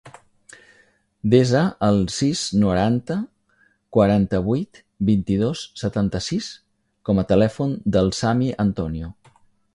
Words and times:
Desa 1.33 1.59
el 1.87 1.99
sis, 2.13 2.41
noranta, 2.63 3.17
quaranta-vuit, 3.99 4.81
vint-i-dos, 5.11 5.63
setanta-sis 5.83 6.49
com 7.11 7.25
a 7.25 7.29
telèfon 7.35 7.79
del 7.99 8.15
Sami 8.25 8.51
Antonio. 8.69 9.15